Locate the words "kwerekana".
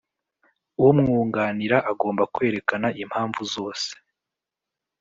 2.33-2.87